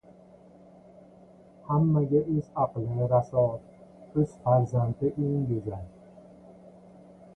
•Hammaga 1.67 2.21
o‘z 2.37 2.47
aqli— 2.63 2.95
raso, 3.11 3.45
o‘z 4.23 4.33
farzandi— 4.47 5.15
eng 5.27 5.45
go‘zal. 5.53 5.85